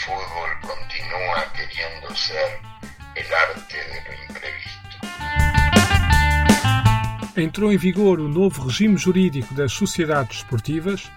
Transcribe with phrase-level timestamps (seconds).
[0.00, 2.58] fútbol continúa queriendo ser
[3.16, 4.96] el arte de lo imprevisto.
[7.36, 11.10] Entrou em vigor o novo regime jurídico das sociedades esportivas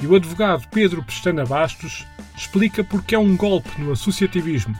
[0.00, 2.06] e o advogado Pedro Pestana Bastos
[2.36, 4.78] explica porque é um golpe no associativismo.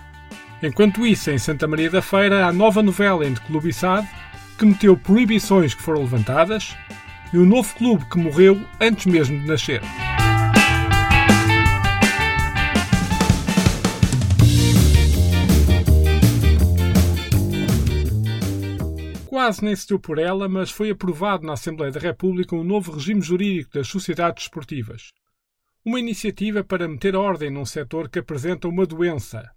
[0.62, 4.08] Enquanto isso, em Santa Maria da Feira, há nova novela entre clube SAD
[4.56, 6.76] que meteu proibições que foram levantadas
[7.32, 9.82] e o novo clube que morreu antes mesmo de nascer.
[19.48, 22.92] Quase nem se deu por ela, mas foi aprovado na Assembleia da República um novo
[22.92, 25.10] regime jurídico das sociedades esportivas.
[25.82, 29.50] Uma iniciativa para meter ordem num setor que apresenta uma doença.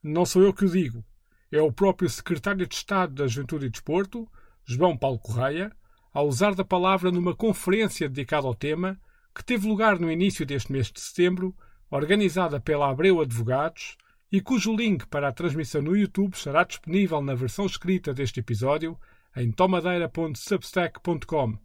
[0.00, 1.04] Não sou eu que o digo.
[1.50, 4.24] É o próprio Secretário de Estado da Juventude e Desporto,
[4.64, 5.72] João Paulo Correia,
[6.14, 9.00] a usar da palavra numa conferência dedicada ao tema,
[9.34, 11.56] que teve lugar no início deste mês de setembro,
[11.90, 13.96] organizada pela Abreu Advogados,
[14.30, 18.98] e cujo link para a transmissão no YouTube estará disponível na versão escrita deste episódio
[19.34, 21.58] em tomadeira.substack.com.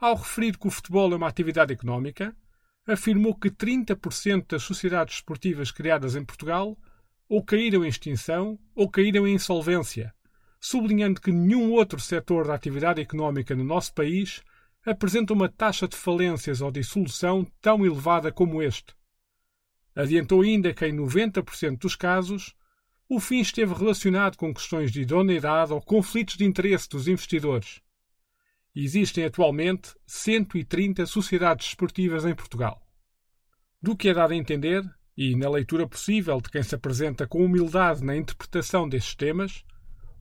[0.00, 2.36] Ao referir que o futebol é uma atividade económica,
[2.86, 6.76] afirmou que 30% das sociedades esportivas criadas em Portugal
[7.28, 10.14] ou caíram em extinção ou caíram em insolvência,
[10.60, 14.42] sublinhando que nenhum outro setor da atividade económica no nosso país
[14.84, 18.97] apresenta uma taxa de falências ou dissolução tão elevada como este.
[19.98, 22.54] Adiantou ainda que, em 90% dos casos,
[23.08, 27.80] o fim esteve relacionado com questões de idoneidade ou conflitos de interesse dos investidores.
[28.72, 32.80] Existem atualmente 130 sociedades esportivas em Portugal.
[33.82, 37.44] Do que é dado a entender, e na leitura possível de quem se apresenta com
[37.44, 39.64] humildade na interpretação destes temas,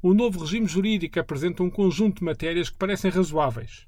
[0.02, 3.86] o novo regime jurídico apresenta um conjunto de matérias que parecem razoáveis.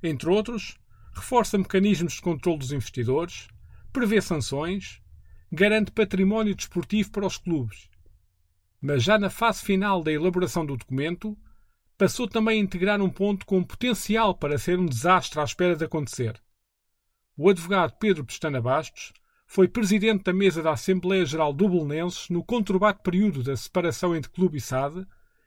[0.00, 0.76] Entre outros,
[1.12, 3.48] reforça mecanismos de controle dos investidores,
[3.92, 5.02] prevê sanções,
[5.50, 7.88] garante património desportivo para os clubes.
[8.80, 11.36] Mas já na fase final da elaboração do documento,
[11.96, 15.84] passou também a integrar um ponto com potencial para ser um desastre à espera de
[15.84, 16.40] acontecer.
[17.36, 19.12] O advogado Pedro Pestana Bastos
[19.46, 24.30] foi presidente da mesa da Assembleia Geral do Belenenses no conturbado período da separação entre
[24.30, 25.06] clube e SAD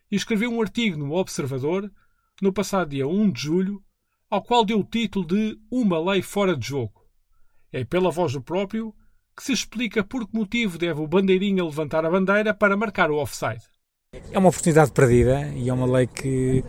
[0.09, 1.91] e escreveu um artigo no Observador,
[2.41, 3.83] no passado dia 1 de julho,
[4.29, 7.05] ao qual deu o título de Uma Lei Fora de Jogo.
[7.71, 8.93] É pela voz do próprio
[9.37, 13.17] que se explica por que motivo deve o bandeirinha levantar a bandeira para marcar o
[13.17, 13.61] offside.
[14.31, 16.63] É uma oportunidade perdida e é uma lei que,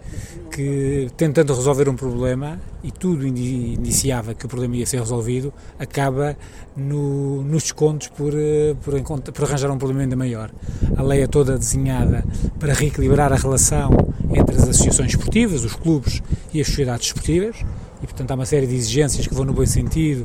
[0.51, 6.37] que tentando resolver um problema, e tudo indiciava que o problema ia ser resolvido, acaba
[6.77, 9.01] no, nos descontos por, eh, por,
[9.33, 10.51] por arranjar um problema ainda maior.
[10.97, 12.23] A lei é toda desenhada
[12.59, 13.91] para reequilibrar a relação
[14.35, 17.57] entre as associações esportivas, os clubes e as sociedades esportivas,
[18.03, 20.25] e portanto há uma série de exigências que vão no bom sentido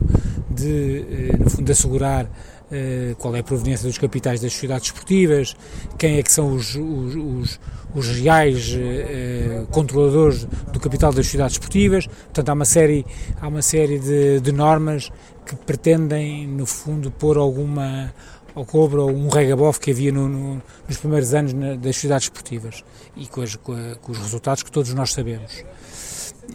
[0.49, 2.29] de, eh, no fundo, assegurar
[2.71, 5.55] eh, qual é a proveniência dos capitais das sociedades esportivas,
[5.97, 7.59] quem é que são os, os, os,
[7.93, 12.07] os reais eh, controladores do capital das sociedades esportivas.
[12.07, 13.05] Portanto, há uma série,
[13.39, 15.11] há uma série de, de normas
[15.45, 18.13] que pretendem, no fundo, pôr alguma
[18.55, 22.83] ao ou um regabof que havia no, no, nos primeiros anos na, das sociedades esportivas
[23.15, 25.63] e com, as, com, a, com os resultados que todos nós sabemos.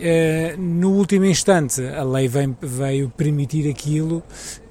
[0.01, 4.23] Eh, no último instante, a lei vem, veio permitir aquilo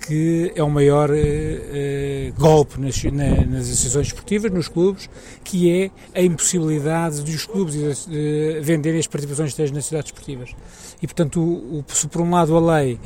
[0.06, 5.10] que é o maior uh, uh, golpe nas, na, nas associações esportivas, nos clubes,
[5.44, 10.56] que é a impossibilidade dos clubes de venderem as participações nas cidades esportivas.
[11.02, 12.98] E, portanto, o, o, se por um lado a lei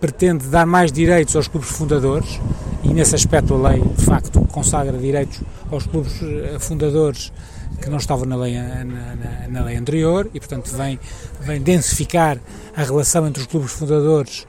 [0.00, 2.40] pretende dar mais direitos aos clubes fundadores,
[2.82, 6.12] e nesse aspecto a lei, de facto, consagra direitos aos clubes
[6.58, 7.32] fundadores
[7.80, 10.98] que não estavam na lei, na, na, na, lei anterior e, portanto, vem,
[11.40, 12.38] vem densificar
[12.76, 14.46] a relação entre os clubes fundadores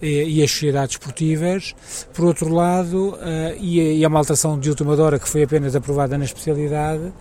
[0.00, 1.74] e, e as sociedades esportivas.
[2.12, 5.74] Por outro lado, uh, e, e a uma alteração de última hora que foi apenas
[5.74, 7.12] aprovada na especialidade,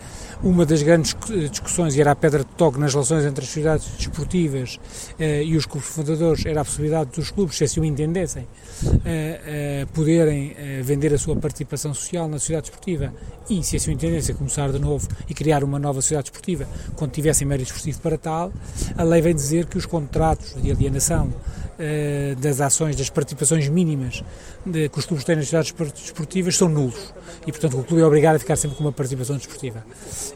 [0.46, 1.16] uma das grandes
[1.50, 4.76] discussões, e era a pedra de toque nas relações entre as sociedades desportivas
[5.20, 9.88] uh, e os clubes fundadores, era a possibilidade dos clubes, se assim o entendessem, uh,
[9.94, 13.12] poderem vender a sua participação social na sociedade esportiva
[13.50, 17.12] e, se assim o entendessem, começar de novo e criar uma nova sociedade esportiva quando
[17.12, 18.54] tivessem mérito esportivo para tal,
[18.96, 21.34] a lei vem dizer que os contratos de alienação
[21.80, 24.24] uh, das ações, das participações mínimas
[24.66, 27.14] de, que os clubes têm nas sociedades desportivas são nulos
[27.46, 29.86] e, portanto, o clube é obrigado a ficar sempre com uma participação desportiva.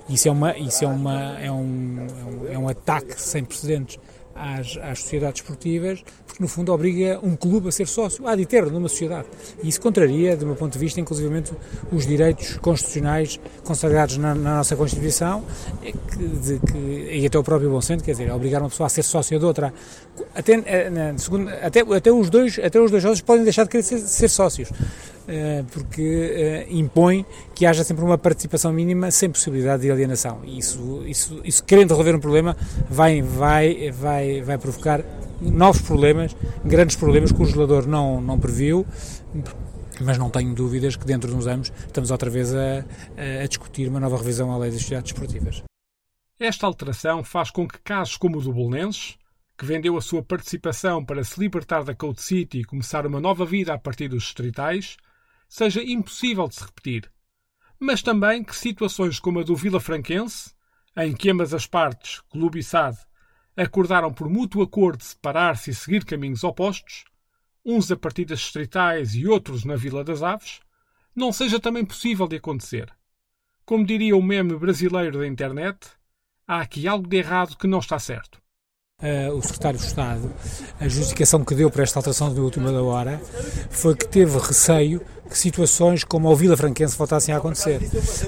[0.07, 3.99] Isso é, uma, isso é, uma, é, um, é um, é um ataque sem precedentes
[4.39, 8.65] às, às sociedades esportivas, porque no fundo obriga um clube a ser sócio, a ter
[8.67, 9.27] numa sociedade.
[9.61, 11.51] E isso contraria, do meu ponto de vista, inclusivamente
[11.91, 15.43] os direitos constitucionais consagrados na, na nossa Constituição,
[15.81, 18.89] que, de, que, e até o próprio bom senso, quer dizer, obrigar uma pessoa a
[18.89, 19.73] ser sócia de outra.
[20.33, 23.69] Até, eh, na, segundo, até, até, os dois, até os dois sócios podem deixar de
[23.69, 24.69] querer ser, ser sócios.
[25.71, 30.41] Porque impõe que haja sempre uma participação mínima sem possibilidade de alienação.
[30.43, 32.55] E isso, isso, isso querendo resolver um problema,
[32.89, 35.03] vai, vai, vai, vai provocar
[35.41, 36.35] novos problemas,
[36.65, 38.85] grandes problemas que o legislador não, não previu,
[40.01, 42.85] mas não tenho dúvidas que dentro de uns anos estamos outra vez a,
[43.43, 45.63] a discutir uma nova revisão à lei das sociedades desportivas.
[46.39, 49.17] Esta alteração faz com que casos como o do Bolonenses,
[49.57, 53.45] que vendeu a sua participação para se libertar da Code City e começar uma nova
[53.45, 54.95] vida a partir dos distritais,
[55.49, 57.11] seja impossível de se repetir.
[57.79, 60.53] Mas também que situações como a do Vila Franquense,
[60.95, 62.97] em que ambas as partes, clube e SAD,
[63.57, 67.03] acordaram por mútuo acordo separar-se e seguir caminhos opostos,
[67.65, 70.59] uns a partir das distritais e outros na Vila das Aves,
[71.15, 72.93] não seja também possível de acontecer.
[73.65, 75.77] Como diria o meme brasileiro da internet,
[76.47, 78.39] há aqui algo de errado que não está certo.
[79.01, 80.33] Uh, o secretário de Estado,
[80.77, 83.17] a justificação que deu para esta alteração de última hora
[83.69, 87.79] foi que teve receio que situações como o Vila Franquense voltassem a acontecer.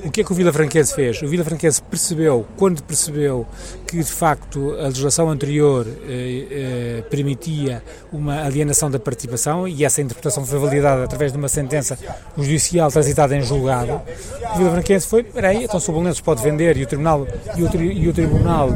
[0.06, 1.22] O que é que o Vila Franquense fez?
[1.22, 3.48] O Vila Franquense percebeu, quando percebeu
[3.88, 7.84] que de facto a legislação anterior eh, eh, permitia
[8.14, 11.98] uma alienação da participação e essa interpretação foi validada através de uma sentença
[12.38, 14.02] judicial transitada em julgado,
[14.54, 17.28] o Vila Franquense foi, peraí, então se o Bolonenses pode vender e o Tribunal,
[17.58, 18.70] e o, e o tribunal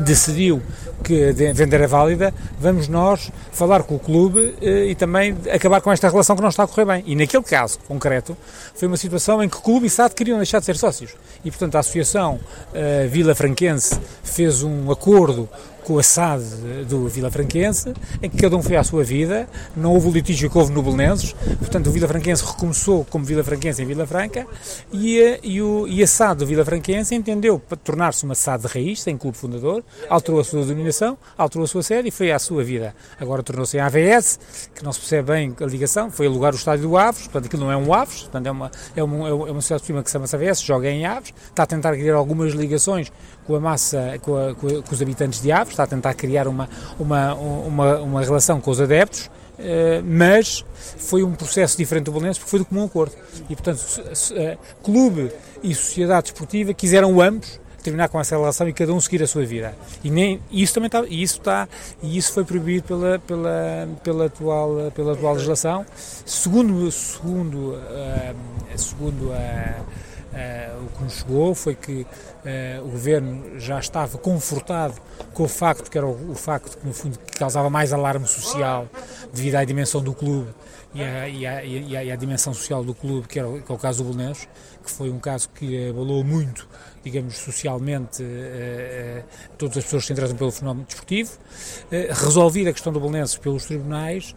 [0.00, 0.62] decidiu
[1.02, 5.80] que a venda era válida, vamos nós falar com o clube eh, e também acabar
[5.80, 7.04] com esta relação que não está a correr bem.
[7.06, 8.36] E naquele caso concreto,
[8.74, 11.14] foi uma situação em que o clube e SAD queriam deixar de ser sócios.
[11.44, 15.48] E, portanto, a Associação uh, Vila Franquense fez um acordo
[15.84, 16.42] com a SAD
[16.88, 20.48] do Vila Franquense, em que cada um foi à sua vida, não houve o litígio
[20.48, 24.46] que houve no Belenenses, portanto o Vila Franquense recomeçou como Vila Franquense em Vila Franca
[24.92, 28.62] e a, e o, e a SAD do Vila Franquense entendeu para tornar-se uma SAD
[28.62, 30.91] de raiz, sem clube fundador, alterou a sua denominação,
[31.36, 32.94] alterou a sua sede e foi à sua vida.
[33.18, 34.38] Agora tornou-se em AVS,
[34.74, 37.62] que não se percebe bem a ligação, foi alugar o estádio do Aves, portanto aquilo
[37.62, 40.12] não é um Aves, portanto é uma, é uma, é uma sociedade prima que se
[40.12, 43.12] chama AVS, joga em Aves, está a tentar criar algumas ligações
[43.46, 46.68] com a massa, com, a, com, os habitantes de Aves, está a tentar criar uma,
[46.98, 52.40] uma, uma, uma relação com os adeptos, Uh, mas foi um processo diferente do Bolonense
[52.40, 53.14] porque foi do comum acordo.
[53.48, 55.30] E, portanto, uh, clube
[55.62, 59.44] e sociedade esportiva quiseram ambos terminar com essa relação e cada um seguir a sua
[59.44, 59.74] vida.
[60.02, 61.68] E nem isso também está, e isso está,
[62.02, 65.84] e isso foi proibido pela pela pela atual pela atual legislação.
[66.24, 73.60] Segundo segundo uh, segundo a Uh, o que nos chegou foi que uh, o governo
[73.60, 74.94] já estava confortado
[75.34, 78.88] com o facto que era o, o, facto que no fundo causava mais alarme social
[79.30, 80.48] devido à dimensão do clube
[80.94, 84.02] e à, e e e dimensão social do clube que, era, que é o caso
[84.02, 84.48] do Belenenses
[84.82, 86.66] que foi um caso que abalou muito
[87.02, 89.24] digamos, socialmente uh,
[89.58, 93.66] todas as pessoas se interessam pelo fenómeno desportivo, uh, resolvida a questão do Belenenses pelos
[93.66, 94.34] tribunais,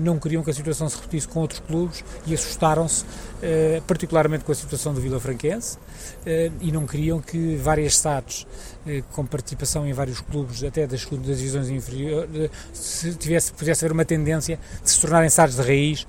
[0.00, 3.04] não queriam que a situação se repetisse com outros clubes e assustaram-se
[3.86, 5.78] particularmente com a situação do Vila Franquense
[6.60, 8.46] e não queriam que várias SATs
[9.12, 14.04] com participação em vários clubes, até das, das divisões inferiores, se tivesse, pudesse haver uma
[14.04, 16.06] tendência de se tornarem SATs de raiz,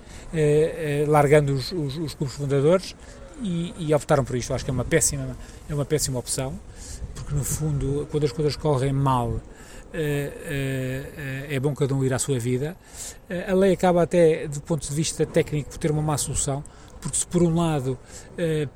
[1.07, 2.95] largando os, os, os clubes fundadores,
[3.41, 4.53] e, e, optaram por isto.
[4.53, 5.35] Acho que é uma péssima,
[5.69, 6.59] é uma péssima opção,
[7.15, 9.39] porque no fundo, quando as coisas correm mal,
[9.93, 12.75] é, é, é bom cada um ir à sua vida.
[13.47, 16.63] A lei acaba até, do ponto de vista técnico, por ter uma má solução,
[17.01, 17.97] porque se por um lado
[18.37, 18.67] eh,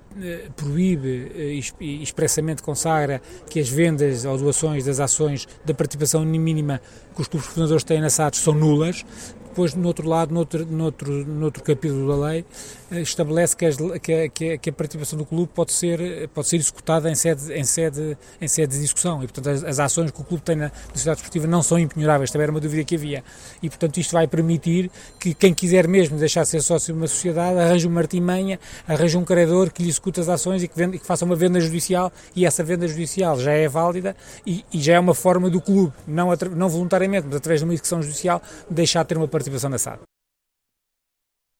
[0.55, 6.81] proíbe e expressamente consagra que as vendas ou doações das ações da participação mínima
[7.13, 9.05] que os clubes fundadores têm na SATs são nulas,
[9.53, 12.45] depois, no outro lado, noutro, noutro, noutro capítulo da lei,
[12.91, 16.57] eh, estabelece que, as, que, que, que, a participação do clube pode ser, pode ser
[16.57, 19.23] executada em sede, em sede, em sede de discussão.
[19.23, 21.77] E, portanto, as, as ações que o clube tem na, na sociedade esportiva não são
[21.77, 22.31] impenhoráveis.
[22.31, 23.23] Também era uma dúvida que havia.
[23.61, 27.07] E, portanto, isto vai permitir que quem quiser mesmo deixar de ser sócio de uma
[27.07, 30.97] sociedade arranje uma artimanha, arranje um credor que lhe execute as ações e que, vende,
[30.97, 32.11] que faça uma venda judicial.
[32.35, 34.15] E essa venda judicial já é válida
[34.47, 37.73] e, e já é uma forma do clube, não, não voluntariamente, mas através de uma
[37.73, 40.03] execução judicial, deixar de ter uma participação participação da SAD.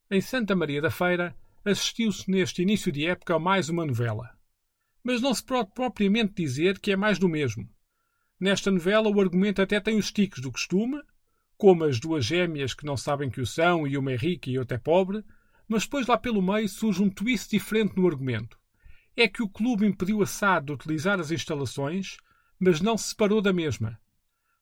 [0.09, 1.35] Em Santa Maria da Feira,
[1.65, 4.29] assistiu-se neste início de época a mais uma novela.
[5.03, 7.69] Mas não se pode propriamente dizer que é mais do mesmo.
[8.39, 11.01] Nesta novela, o argumento até tem os tiques do costume,
[11.57, 14.57] como as duas gêmeas que não sabem que o são e uma é rica e
[14.57, 15.23] outra é pobre,
[15.67, 18.57] mas depois lá pelo meio surge um twist diferente no argumento.
[19.15, 22.17] É que o clube impediu a SAD de utilizar as instalações,
[22.59, 23.99] mas não se separou da mesma.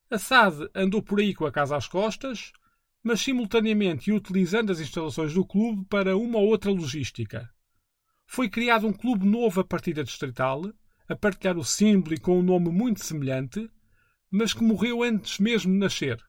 [0.09, 2.51] A SAD andou por aí com a casa às costas,
[3.03, 7.49] mas simultaneamente utilizando as instalações do clube para uma ou outra logística.
[8.25, 10.71] Foi criado um clube novo a partir da Distrital,
[11.07, 13.69] a partilhar o símbolo e com um nome muito semelhante,
[14.29, 16.23] mas que morreu antes mesmo de nascer.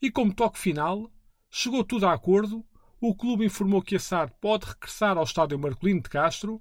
[0.00, 1.12] E como toque final,
[1.48, 2.66] chegou tudo a acordo,
[3.00, 6.60] o clube informou que Assad pode regressar ao estádio Marcolino de Castro,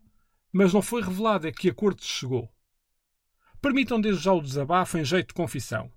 [0.52, 2.50] mas não foi revelado a que acordo se chegou.
[3.62, 5.92] Permitam desde já o desabafo em jeito de confissão.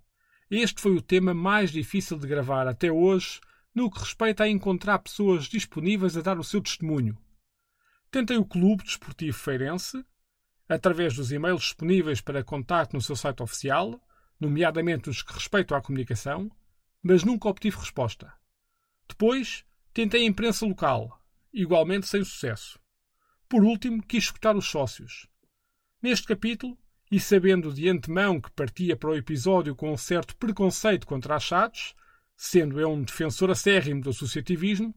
[0.50, 3.40] Este foi o tema mais difícil de gravar até hoje,
[3.74, 7.18] no que respeita a encontrar pessoas disponíveis a dar o seu testemunho.
[8.10, 10.04] Tentei o Clube Desportivo Feirense,
[10.68, 14.00] através dos e-mails disponíveis para contacto no seu site oficial,
[14.38, 16.50] nomeadamente os que respeitam à comunicação,
[17.02, 18.32] mas nunca obtive resposta.
[19.08, 21.20] Depois, tentei a imprensa local,
[21.52, 22.78] igualmente sem sucesso.
[23.48, 25.26] Por último, quis escutar os sócios.
[26.00, 26.78] Neste capítulo,
[27.14, 31.94] e sabendo de antemão que partia para o episódio com um certo preconceito contra achados,
[32.36, 34.92] sendo eu um defensor acérrimo do associativismo,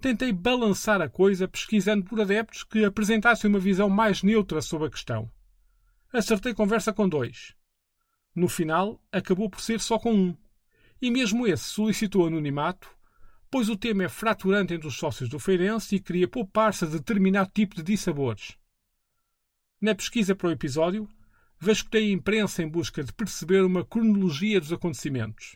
[0.00, 4.90] tentei balançar a coisa pesquisando por adeptos que apresentassem uma visão mais neutra sobre a
[4.90, 5.30] questão.
[6.12, 7.54] Acertei conversa com dois.
[8.34, 10.36] No final, acabou por ser só com um.
[11.00, 12.90] E mesmo esse solicitou anonimato,
[13.48, 17.52] pois o tema é fraturante entre os sócios do Feirense e queria poupar-se a determinado
[17.54, 18.58] tipo de dissabores.
[19.80, 21.08] Na pesquisa para o episódio,
[21.64, 25.54] vasculhei a imprensa em busca de perceber uma cronologia dos acontecimentos.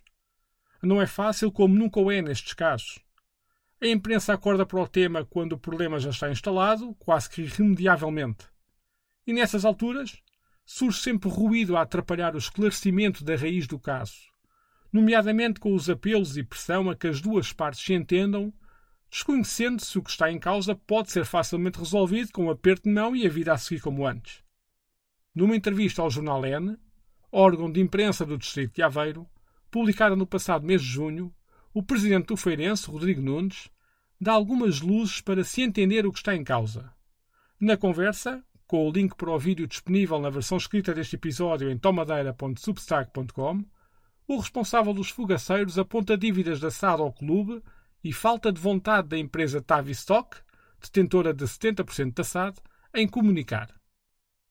[0.80, 3.00] Não é fácil, como nunca o é nestes casos.
[3.80, 8.46] A imprensa acorda para o tema quando o problema já está instalado, quase que irremediavelmente.
[9.26, 10.22] E nessas alturas,
[10.64, 14.30] surge sempre ruído a atrapalhar o esclarecimento da raiz do caso,
[14.92, 18.54] nomeadamente com os apelos e pressão a que as duas partes se entendam,
[19.10, 23.16] desconhecendo-se o que está em causa pode ser facilmente resolvido com um aperto de mão
[23.16, 24.45] e a vida a seguir como antes.
[25.36, 26.78] Numa entrevista ao jornal N,
[27.30, 29.28] órgão de imprensa do Distrito de Aveiro,
[29.70, 31.30] publicada no passado mês de junho,
[31.74, 33.68] o presidente do Feirense, Rodrigo Nunes,
[34.18, 36.90] dá algumas luzes para se entender o que está em causa.
[37.60, 41.76] Na conversa, com o link para o vídeo disponível na versão escrita deste episódio em
[41.76, 43.62] tomadeira.substack.com,
[44.26, 47.62] o responsável dos fogaceiros aponta dívidas da SAD ao clube
[48.02, 50.38] e falta de vontade da empresa Tavistock,
[50.80, 52.58] detentora de 70% da SAD,
[52.94, 53.76] em comunicar.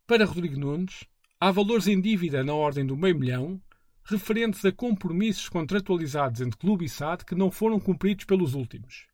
[0.08, 1.04] Para Rodrigo Nunes,
[1.40, 3.60] há valores em dívida na ordem do meio milhão
[4.04, 9.08] referentes a compromissos contratualizados entre clube e SAD que não foram cumpridos pelos últimos.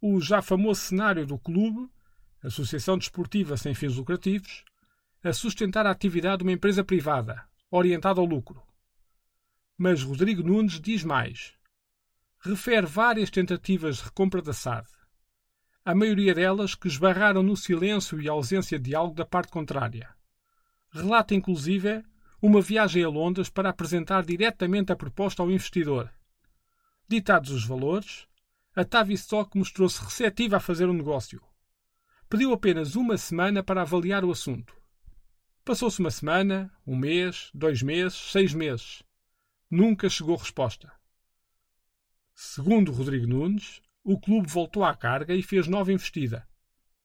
[0.00, 1.90] O já famoso cenário do clube,
[2.40, 4.64] Associação Desportiva Sem Fins Lucrativos,
[5.20, 8.62] a sustentar a atividade de uma empresa privada, orientada ao lucro.
[9.76, 11.54] Mas Rodrigo Nunes diz mais.
[12.38, 14.86] Refere várias tentativas de recompra da SAD.
[15.86, 20.08] A maioria delas que esbarraram no silêncio e ausência de diálogo da parte contrária.
[20.90, 22.02] Relata, inclusive,
[22.40, 26.10] uma viagem a Londres para apresentar diretamente a proposta ao investidor.
[27.06, 28.26] Ditados os valores,
[28.74, 31.42] a Tavistock mostrou-se receptiva a fazer o um negócio.
[32.30, 34.74] Pediu apenas uma semana para avaliar o assunto.
[35.66, 39.02] Passou-se uma semana, um mês, dois meses, seis meses.
[39.70, 40.90] Nunca chegou resposta.
[42.34, 46.46] Segundo Rodrigo Nunes, o clube voltou à carga e fez nova investida.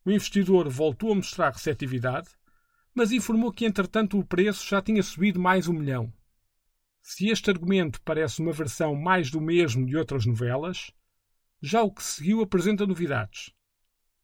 [0.03, 2.27] O investidor voltou a mostrar receptividade,
[2.94, 6.12] mas informou que entretanto o preço já tinha subido mais um milhão.
[7.01, 10.91] Se este argumento parece uma versão mais do mesmo de outras novelas,
[11.62, 13.53] já o que seguiu apresenta novidades.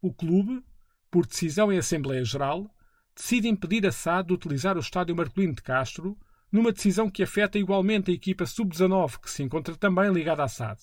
[0.01, 0.61] O clube,
[1.09, 2.69] por decisão em Assembleia Geral,
[3.15, 6.17] decide impedir a SAD de utilizar o estádio Marcolino de Castro,
[6.51, 10.81] numa decisão que afeta igualmente a equipa sub-19, que se encontra também ligada à SAD.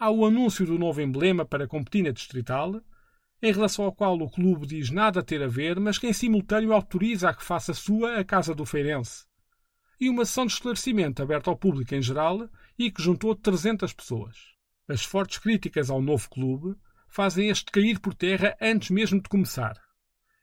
[0.00, 2.80] Há o anúncio do novo emblema para competir na Distrital,
[3.42, 6.72] em relação ao qual o clube diz nada ter a ver, mas que em simultâneo
[6.72, 9.26] autoriza a que faça sua a Casa do Feirense.
[10.00, 14.36] E uma sessão de esclarecimento aberta ao público em geral e que juntou 300 pessoas.
[14.86, 16.76] As fortes críticas ao novo clube
[17.08, 19.76] fazem este cair por terra antes mesmo de começar.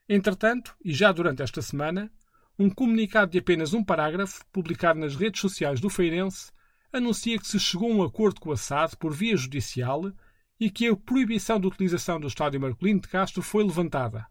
[0.09, 2.11] Entretanto, e já durante esta semana,
[2.59, 6.51] um comunicado de apenas um parágrafo, publicado nas redes sociais do Feirense,
[6.97, 10.11] anuncia que se chegou a um acordo com a SAD por via judicial
[10.59, 14.25] e que a proibição de utilização do estádio Marcolino de Castro foi levantada.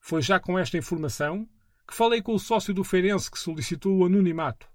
[0.00, 1.48] Foi já com esta informação
[1.86, 4.68] que falei com o sócio do Feirense que solicitou o anonimato.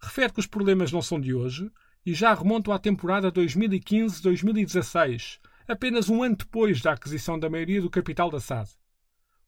[0.00, 1.70] Refere que os problemas não são de hoje
[2.04, 7.90] e já remontam à temporada 2015-2016, apenas um ano depois da aquisição da maioria do
[7.90, 8.70] capital da SAD.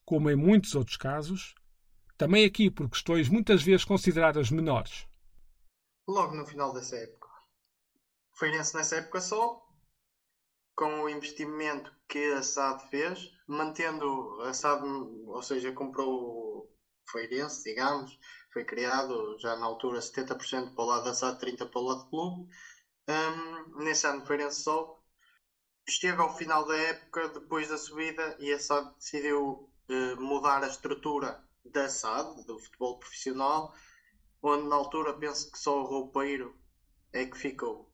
[0.05, 1.55] Como em muitos outros casos,
[2.17, 5.07] também aqui por questões muitas vezes consideradas menores.
[6.07, 7.29] Logo no final dessa época.
[8.35, 9.65] O Feirense nessa época só
[10.77, 16.69] com o investimento que a SAD fez, mantendo a SAD, ou seja, comprou o
[17.11, 18.19] Feirense, digamos,
[18.53, 22.05] foi criado já na altura 70% para o lado da SAD, 30% para o lado
[22.05, 22.49] do clube.
[23.09, 25.01] Um, nesse ano o Feirense só
[25.87, 30.69] esteve ao final da época, depois da subida, e a SAD decidiu uh, mudar a
[30.69, 33.75] estrutura da SAD, do futebol profissional,
[34.45, 36.55] onde na altura penso que só o roupeiro
[37.13, 37.91] é que ficou.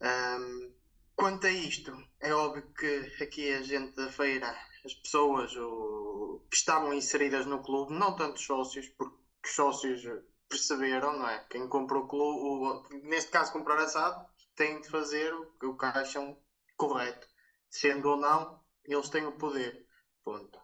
[0.00, 0.74] Um,
[1.14, 6.56] quanto a isto, é óbvio que aqui a gente da feira, as pessoas o, que
[6.56, 10.02] estavam inseridas no clube, não tanto os sócios, porque os sócios
[10.48, 11.44] perceberam, não é?
[11.50, 15.66] Quem comprou o clube, o, neste caso comprar a SAD, tem de fazer o que
[15.66, 16.38] o acham
[16.76, 17.26] correto.
[17.68, 19.86] Sendo ou não, eles têm o poder.
[20.24, 20.58] Ponto.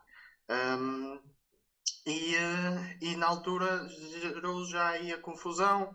[0.49, 1.21] Um,
[2.07, 5.91] e, uh, e na altura gerou já aí a confusão,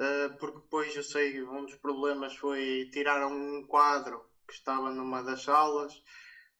[0.00, 5.22] uh, porque depois eu sei um dos problemas foi tiraram um quadro que estava numa
[5.22, 5.92] das salas.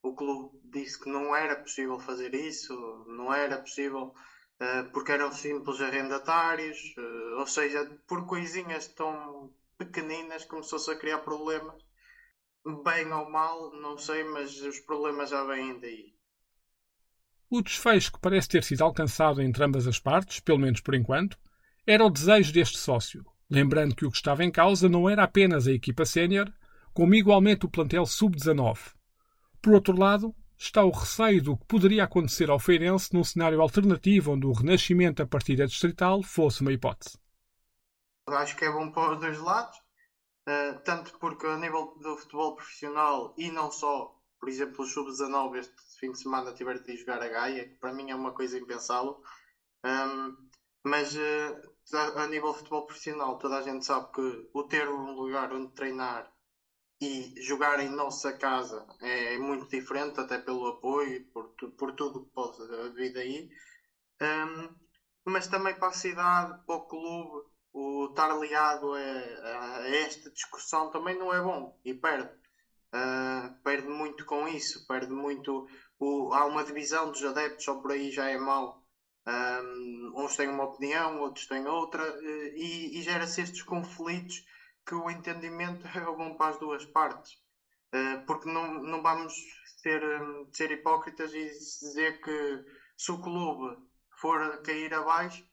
[0.02, 2.74] O clube disse que não era possível fazer isso,
[3.06, 4.12] não era possível
[4.60, 6.78] uh, porque eram simples arrendatários,
[7.38, 11.76] ou seja, por coisinhas tão pequeninas começou-se a criar problemas.
[12.84, 16.11] Bem ou mal, não sei, mas os problemas já vêm daí.
[17.54, 21.36] O desfecho que parece ter sido alcançado entre ambas as partes, pelo menos por enquanto,
[21.86, 25.66] era o desejo deste sócio, lembrando que o que estava em causa não era apenas
[25.66, 26.50] a equipa sénior,
[26.94, 28.94] como igualmente o plantel sub-19.
[29.60, 34.32] Por outro lado, está o receio do que poderia acontecer ao Feirense num cenário alternativo
[34.32, 37.18] onde o renascimento a partir da distrital fosse uma hipótese.
[38.28, 39.76] Acho que é bom para os dois lados,
[40.48, 45.56] uh, tanto porque a nível do futebol profissional e não só, por exemplo, o sub-19
[45.56, 48.58] este fim de semana tiver de jogar a Gaia, que para mim é uma coisa
[48.58, 49.22] impensável,
[49.84, 50.36] um,
[50.84, 55.12] mas uh, a, nível de futebol profissional toda a gente sabe que o ter um
[55.12, 56.28] lugar onde treinar
[57.00, 62.32] e jogar em nossa casa é muito diferente, até pelo apoio, por, por tudo que
[62.32, 62.58] pode
[62.94, 63.48] vir daí.
[64.20, 64.74] Um,
[65.24, 70.90] mas também para a cidade, para o clube, o estar ligado a, a, esta discussão
[70.90, 72.41] também não é bom e perde.
[72.94, 75.66] Uh, perde muito com isso, perde muito.
[75.98, 78.82] O, há uma divisão dos adeptos, só por aí já é mau.
[79.26, 84.44] Um, uns têm uma opinião, outros têm outra, uh, e, e gera-se estes conflitos
[84.86, 87.32] que o entendimento é bom para as duas partes.
[87.94, 89.32] Uh, porque não, não vamos
[89.82, 90.02] ser,
[90.52, 92.64] ser hipócritas e dizer que
[92.96, 93.76] se o clube
[94.20, 95.44] for cair abaixo,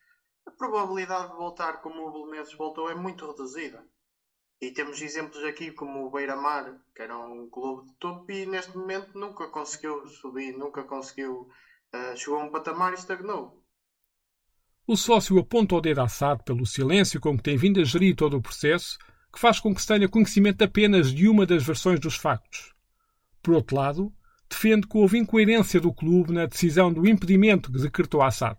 [0.45, 3.85] a probabilidade de voltar como o Belenenses voltou é muito reduzida.
[4.61, 8.77] E temos exemplos aqui como o Beira-Mar, que era um clube de topo e neste
[8.77, 11.49] momento nunca conseguiu subir, nunca conseguiu.
[11.93, 13.63] Uh, chegou a um patamar e estagnou.
[14.85, 18.37] O sócio aponta o dedo assado pelo silêncio com que tem vindo a gerir todo
[18.37, 18.97] o processo,
[19.31, 22.73] que faz com que se tenha conhecimento apenas de uma das versões dos factos.
[23.41, 24.13] Por outro lado,
[24.49, 28.57] defende que houve incoerência do clube na decisão do impedimento que decretou Assad.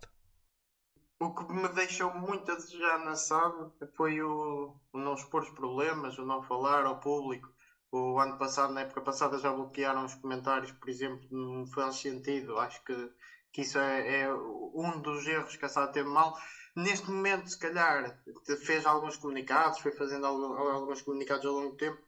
[1.23, 5.51] O que me deixou muito a desejar na SAD foi o, o não expor os
[5.51, 7.47] problemas, o não falar ao público.
[7.91, 12.57] O ano passado, na época passada, já bloquearam os comentários, por exemplo, não faz sentido.
[12.57, 13.11] Acho que,
[13.53, 16.35] que isso é, é um dos erros que a SAD teve mal.
[16.75, 18.19] Neste momento, se calhar,
[18.65, 22.01] fez alguns comunicados, foi fazendo alguns comunicados ao longo do tempo.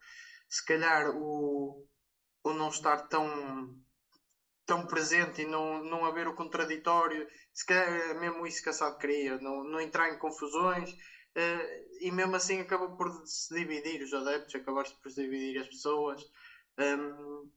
[0.49, 1.85] Se calhar o,
[2.43, 3.77] o não estar tão
[4.65, 8.73] tão presente e não, não haver o contraditório, se calhar é mesmo isso que a
[8.73, 14.01] SAD queria, não, não entrar em confusões, uh, e mesmo assim acabou por se dividir
[14.01, 16.21] os adeptos, acabaram por se dividir as pessoas.
[16.77, 17.49] Um,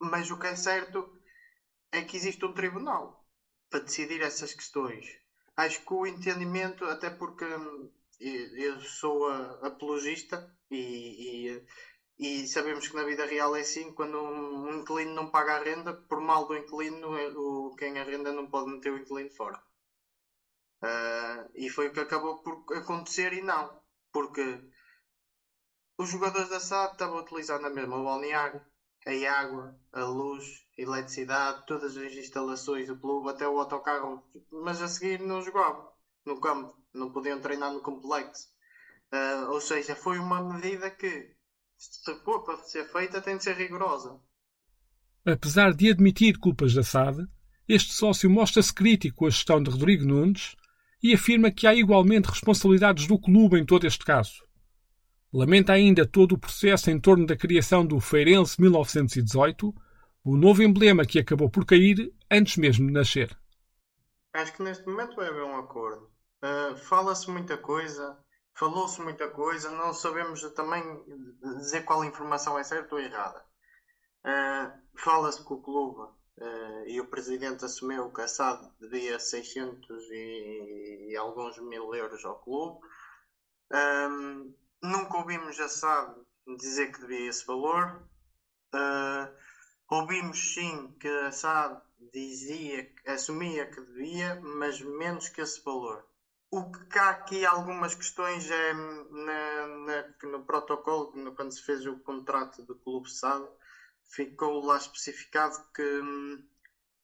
[0.00, 1.12] mas o que é certo
[1.90, 3.24] é que existe um tribunal
[3.68, 5.06] para decidir essas questões.
[5.56, 9.28] Acho que o entendimento, até porque hum, eu sou
[9.62, 11.64] apologista e, e
[12.18, 15.92] e sabemos que na vida real é assim, quando um inquilino não paga a renda,
[15.94, 19.62] por mal do inquilino, é o, quem arrenda não pode meter o inquilino fora.
[20.82, 23.80] Uh, e foi o que acabou por acontecer e não,
[24.12, 24.60] porque
[25.96, 28.60] os jogadores da SAD estavam utilizando a mesma balneário,
[29.06, 30.44] a água, a luz,
[30.76, 35.88] a eletricidade, todas as instalações do clube, até o autocarro, mas a seguir não jogavam
[36.24, 38.48] no campo, não podiam treinar no complexo.
[39.12, 41.37] Uh, ou seja, foi uma medida que
[41.78, 44.20] se for para ser feita, tem de ser rigorosa.
[45.24, 47.26] Apesar de admitir culpas da SAD,
[47.68, 50.56] este sócio mostra-se crítico a gestão de Rodrigo Nunes
[51.02, 54.42] e afirma que há igualmente responsabilidades do clube em todo este caso.
[55.32, 59.74] Lamenta ainda todo o processo em torno da criação do Feirense 1918,
[60.24, 63.38] o novo emblema que acabou por cair antes mesmo de nascer.
[64.32, 66.10] Acho que neste momento vai haver um acordo.
[66.42, 68.16] Uh, Fala-se muita coisa,
[68.58, 70.82] falou-se muita coisa, não sabemos também
[71.58, 73.44] dizer qual informação é certa ou errada.
[74.24, 80.04] Uh, Fala-se que o clube uh, e o presidente assumiu que a SAD devia 600
[80.10, 82.80] e, e alguns mil euros ao clube.
[83.72, 86.16] Um, nunca ouvimos a SAD
[86.58, 88.02] dizer que devia esse valor.
[88.74, 89.32] Uh,
[89.88, 91.80] ouvimos sim que a SAD
[92.12, 96.04] dizia, assumia que devia, mas menos que esse valor.
[96.50, 101.98] O que há aqui algumas questões é na, na, no protocolo, quando se fez o
[102.00, 103.46] contrato do Clube SAD,
[104.10, 106.48] ficou lá especificado que hum,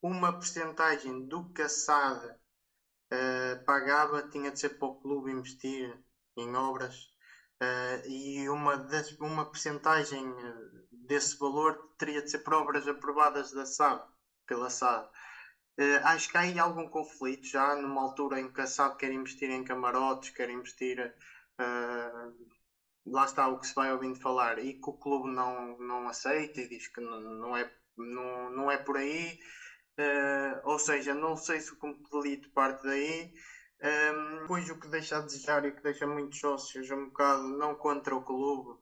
[0.01, 5.95] uma porcentagem do que a SAD uh, pagava tinha de ser para o clube investir
[6.37, 6.95] em obras
[7.61, 8.87] uh, e uma,
[9.21, 14.03] uma porcentagem eh, desse valor teria de ser para obras aprovadas da SAD,
[14.45, 15.07] pela SAD.
[15.77, 19.11] Uh, acho que há aí algum conflito já numa altura em que a SAD quer
[19.11, 21.13] investir em camarotes, quer investir.
[21.59, 22.47] Uh,
[23.05, 26.61] lá está o que se vai ouvindo falar e que o clube não, não aceita
[26.61, 29.37] e diz que não, é, não, não é por aí.
[29.99, 33.31] Uh, ou seja, não sei se o conflito parte daí.
[33.81, 37.43] Um, depois o que deixa a desejar e o que deixa muitos sócios um bocado
[37.57, 38.79] não contra o clube,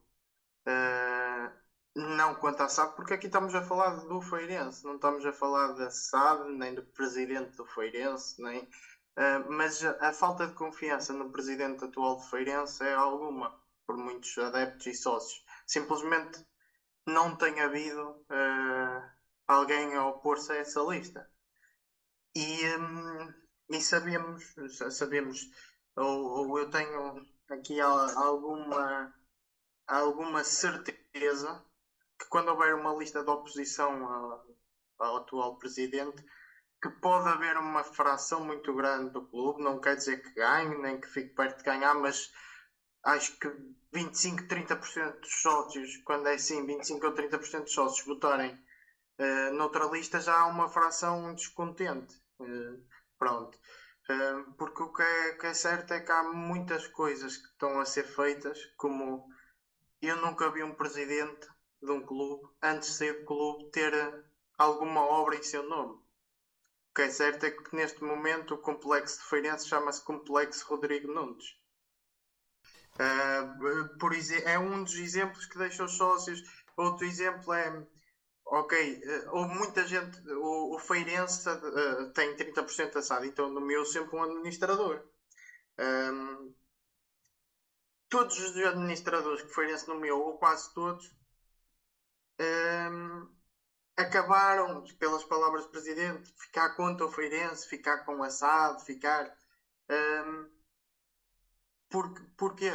[1.94, 5.72] não quanto à SAD, porque aqui estamos a falar do Feirense, não estamos a falar
[5.74, 11.30] da SAD, nem do presidente do Feirense, nem, uh, mas a, falta de confiança no
[11.30, 15.44] presidente atual do Feirense é alguma, por muitos adeptos e sócios.
[15.66, 16.44] Simplesmente
[17.06, 19.10] não tem havido uh,
[19.46, 21.30] alguém a opor-se a essa lista.
[22.34, 23.34] E, um,
[23.70, 24.54] e sabemos,
[24.90, 25.48] sabemos
[25.96, 29.14] ou, ou eu tenho aqui alguma,
[29.86, 31.64] alguma certeza
[32.18, 34.44] que quando houver uma lista de oposição
[34.98, 36.24] ao, atual presidente,
[36.82, 41.00] que pode haver uma fração muito grande do clube, não quer dizer que ganhe, nem
[41.00, 42.30] que fique perto de ganhar, mas
[43.04, 43.48] acho que
[43.92, 48.52] 25, 30% dos sócios, quando é assim, 25 ou 30% dos sócios votarem
[49.18, 52.14] uh, noutra lista, já há uma fração descontente.
[52.40, 52.82] Uh,
[53.18, 53.56] pronto.
[54.10, 57.46] Uh, porque o que é, o que é certo é que há muitas coisas que
[57.48, 59.26] estão a ser feitas, como
[60.02, 61.46] eu nunca vi um presidente
[61.84, 64.24] de um clube antes de do clube ter
[64.56, 65.94] alguma obra em seu nome.
[65.94, 71.12] O que é certo é que neste momento o complexo de Feirense chama-se Complexo Rodrigo
[71.12, 71.44] Nunes.
[72.94, 74.12] Uh, por
[74.44, 76.40] é um dos exemplos que deixa os sócios.
[76.76, 77.84] Outro exemplo é
[78.46, 84.16] ok, uh, houve muita gente, o, o Feirense uh, tem 30% assado, então nomeou sempre
[84.16, 85.04] um administrador.
[85.78, 86.54] Um,
[88.08, 91.04] todos os administradores que o Feirense nomeou, ou quase todos,
[92.40, 93.28] um,
[93.96, 99.32] acabaram, pelas palavras do presidente, ficar contra o Feirense, ficar com o assado, ficar.
[99.90, 100.50] Um,
[101.88, 102.72] porque, porquê?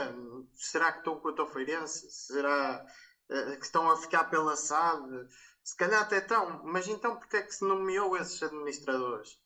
[0.56, 2.10] Será que estão contra o Feirense?
[2.10, 2.86] Será
[3.30, 5.28] uh, que estão a ficar pela SAD?
[5.64, 9.38] Se calhar até estão, mas então porquê é que se nomeou esses administradores?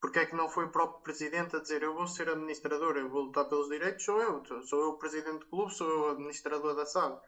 [0.00, 3.08] Porquê é que não foi o próprio presidente a dizer eu vou ser administrador, eu
[3.08, 4.04] vou lutar pelos direitos?
[4.04, 7.20] Sou eu, sou eu o presidente do clube, sou eu o administrador da SAD.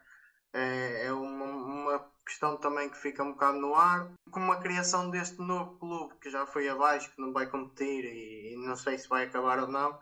[0.53, 4.11] É, é uma, uma questão também que fica um bocado no ar.
[4.31, 8.55] Com a criação deste novo clube, que já foi abaixo, que não vai competir e,
[8.65, 9.99] não sei se vai acabar ou não,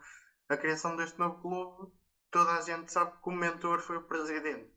[0.48, 1.92] a criação deste novo clube,
[2.30, 4.72] toda a gente sabe que o mentor foi o presidente.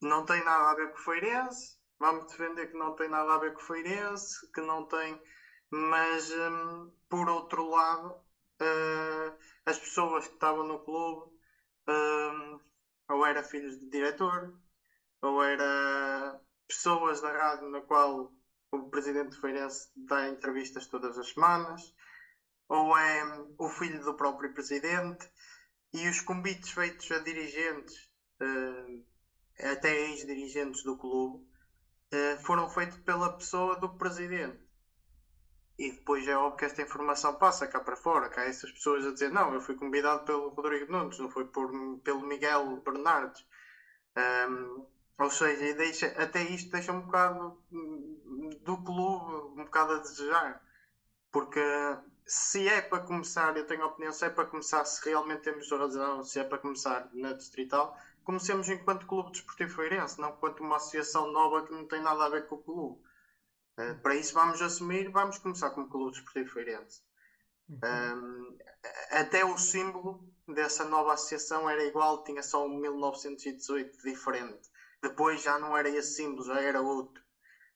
[0.00, 3.38] Não tem nada a ver com o Feirense, vamos defender que não tem nada a
[3.38, 5.20] ver com o Feirense, que não tem.
[5.70, 8.10] Mas, hum, por outro lado,
[8.60, 11.32] uh, as pessoas que estavam no clube
[11.88, 12.60] uh,
[13.08, 14.52] ou era filhos de diretor,
[15.22, 18.32] ou era pessoas da rádio na qual
[18.72, 21.94] o presidente Feirense dá entrevistas todas as semanas,
[22.68, 23.22] ou é
[23.58, 25.30] o filho do próprio presidente,
[25.92, 27.94] e os convites feitos a dirigentes,
[28.40, 29.04] uh,
[29.70, 31.44] até ex-dirigentes do clube,
[32.14, 34.58] uh, foram feitos pela pessoa do presidente.
[35.78, 39.12] E depois é óbvio que esta informação passa cá para fora, cá essas pessoas a
[39.12, 43.44] dizer não, eu fui convidado pelo Rodrigo Nunes, não foi por, pelo Miguel Bernardes.
[44.16, 44.86] Um,
[45.18, 47.62] ou seja, deixa, até isto deixa um bocado
[48.62, 50.62] do clube, um bocado a desejar.
[51.30, 51.60] Porque
[52.26, 55.70] se é para começar, eu tenho a opinião, se é para começar, se realmente temos
[55.70, 60.76] razão, se é para começar na Distrital, comecemos enquanto Clube Desportivo Feirense, não enquanto uma
[60.76, 63.02] associação nova que não tem nada a ver com o clube.
[63.78, 67.02] Uh, para isso vamos assumir, vamos começar com o Clube Desportivo Feirense.
[67.68, 67.78] Uhum.
[67.82, 68.58] Um,
[69.10, 74.70] até o símbolo dessa nova associação era igual, tinha só um 1918 diferente.
[75.02, 77.20] Depois já não era esse símbolo, já era outro.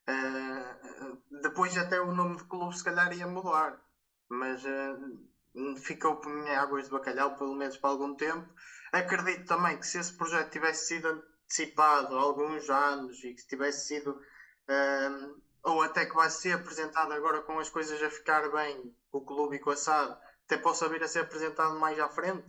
[0.08, 3.82] Uh, depois até o nome do clube se calhar ia mudar,
[4.28, 8.48] mas uh, ficou por mim águas de bacalhau pelo menos por algum tempo.
[8.92, 13.88] Acredito também que se esse projeto tivesse sido antecipado há alguns anos e que tivesse
[13.88, 18.94] sido uh, ou até que vai ser apresentado agora com as coisas a ficar bem,
[19.10, 22.46] o clube e com a SAD, até possa vir a ser apresentado mais à frente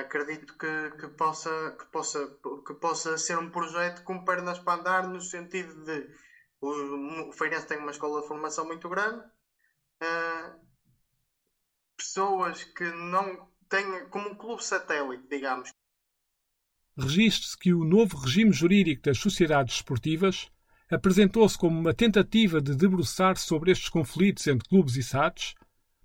[0.00, 2.26] acredito que, que, possa, que, possa,
[2.66, 6.08] que possa ser um projeto com pernas para andar, no sentido de
[6.60, 9.24] o, o Feirense tem uma escola de formação muito grande,
[10.02, 10.60] uh,
[11.96, 15.70] pessoas que não têm como um clube satélite, digamos.
[16.96, 20.50] Registre-se que o novo regime jurídico das sociedades esportivas
[20.90, 25.54] apresentou-se como uma tentativa de debruçar sobre estes conflitos entre clubes e SADs,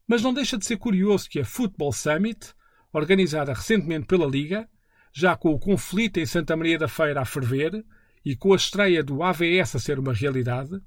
[0.08, 2.54] mas não deixa de ser curioso que a Football Summit,
[2.94, 4.70] organizada recentemente pela Liga,
[5.12, 7.84] já com o conflito em Santa Maria da Feira a ferver
[8.24, 10.82] e com a estreia do AVS a ser uma realidade,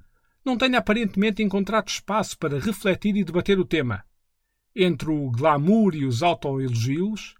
[0.44, 4.04] não tenha aparentemente encontrado espaço para refletir e debater o tema.
[4.74, 7.34] Entre o glamour e os autoelogios,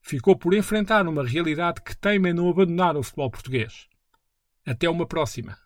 [0.00, 3.88] ficou por enfrentar uma realidade que teima em não abandonar o futebol português.
[4.64, 5.63] Até uma próxima.